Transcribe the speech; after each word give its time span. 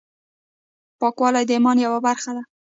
پاکوالی 0.99 1.43
د 1.47 1.51
ایمان 1.55 1.77
یوه 1.85 1.99
برخه 2.07 2.31
ده۔ 2.37 2.43